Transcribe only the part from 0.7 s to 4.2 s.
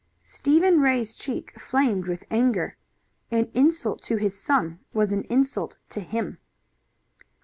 Ray's cheek flamed with anger. An insult to